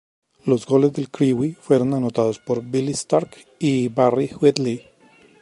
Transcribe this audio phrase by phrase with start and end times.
[0.45, 4.83] Los goles del Crewe fueron anotados por Billy Stark y Barrie Wheatley.